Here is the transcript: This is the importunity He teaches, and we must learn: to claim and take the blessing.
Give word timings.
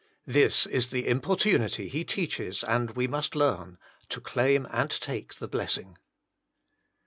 This 0.25 0.65
is 0.65 0.89
the 0.89 1.07
importunity 1.07 1.87
He 1.87 2.03
teaches, 2.03 2.63
and 2.63 2.95
we 2.95 3.05
must 3.05 3.35
learn: 3.35 3.77
to 4.09 4.19
claim 4.19 4.67
and 4.71 4.89
take 4.89 5.35
the 5.35 5.47
blessing. 5.47 5.95